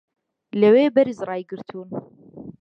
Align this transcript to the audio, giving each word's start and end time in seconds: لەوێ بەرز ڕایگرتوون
لەوێ 0.61 0.85
بەرز 0.95 1.17
ڕایگرتوون 1.29 1.89